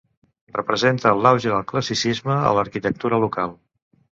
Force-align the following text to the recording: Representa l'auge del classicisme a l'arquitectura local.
Representa 0.53 1.11
l'auge 1.25 1.53
del 1.53 1.67
classicisme 1.73 2.39
a 2.49 2.55
l'arquitectura 2.59 3.21
local. 3.27 3.57